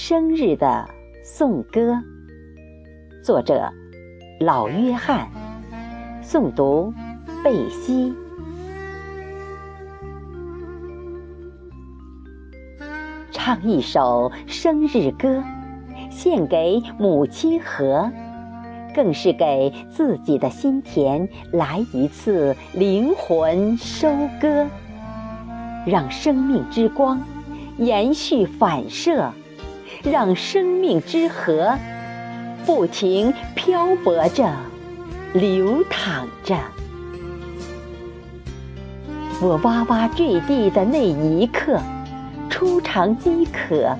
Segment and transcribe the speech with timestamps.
[0.00, 0.88] 生日的
[1.24, 2.00] 颂歌，
[3.20, 3.68] 作者
[4.38, 5.28] 老约翰，
[6.22, 6.94] 诵读
[7.42, 8.14] 贝西。
[13.32, 15.42] 唱一首生日歌，
[16.08, 18.08] 献给母亲河，
[18.94, 24.08] 更是给自己的心田来一次灵魂收
[24.40, 24.64] 割，
[25.84, 27.20] 让生命之光
[27.78, 29.32] 延续反射，
[30.02, 31.76] 让生命之河
[32.64, 34.50] 不停漂泊着、
[35.32, 36.56] 流淌着。
[39.40, 41.80] 我哇哇坠地的那一刻。
[42.50, 43.96] 初尝饥渴，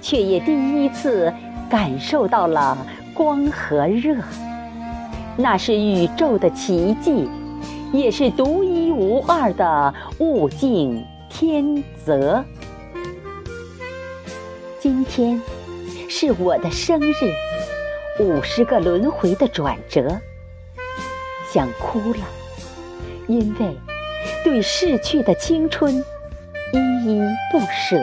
[0.00, 1.30] 却也第一次
[1.68, 2.78] 感受到了
[3.12, 4.16] 光和热。
[5.36, 7.28] 那是宇宙的奇迹，
[7.92, 12.42] 也是独一无二的物竞天择。
[14.82, 15.38] 今天
[16.08, 17.14] 是我的生日，
[18.18, 20.18] 五十个轮回的转折，
[21.52, 22.20] 想哭了，
[23.26, 23.76] 因为
[24.42, 26.02] 对逝去的青春。
[26.72, 27.20] 依依
[27.52, 28.00] 不舍，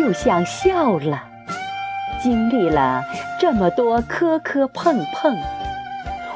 [0.00, 1.22] 又想笑了。
[2.22, 3.04] 经历了
[3.38, 5.36] 这么多磕磕碰碰，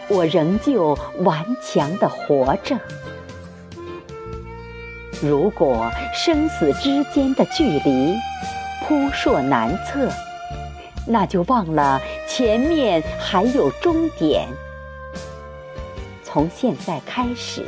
[0.09, 2.77] 我仍旧顽强地活着。
[5.23, 8.14] 如果生死之间的距离
[8.91, 10.10] 扑朔难测，
[11.06, 14.48] 那就忘了前面还有终点。
[16.24, 17.64] 从现在开始，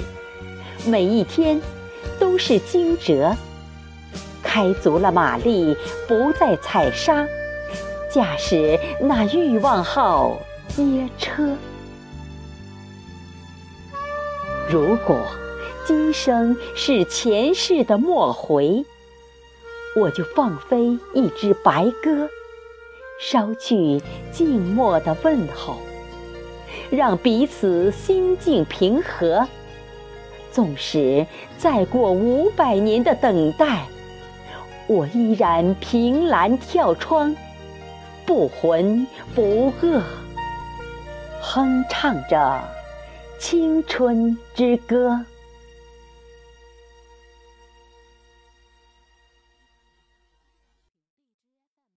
[0.84, 1.60] 每一天。
[2.18, 3.34] 都是惊蛰，
[4.42, 7.26] 开足了马力，不再踩刹，
[8.08, 10.36] 驾驶那欲望号
[10.68, 11.56] 接车。
[14.68, 15.18] 如果
[15.84, 18.84] 今生是前世的末回，
[19.94, 22.28] 我就放飞一只白鸽，
[23.20, 25.76] 捎去静默的问候，
[26.90, 29.46] 让彼此心境平和。
[30.50, 31.26] 纵使
[31.58, 33.86] 再过五百年的等待，
[34.86, 37.34] 我依然凭栏跳窗，
[38.24, 40.02] 不浑不噩，
[41.40, 42.62] 哼唱着
[43.38, 45.20] 青春之歌。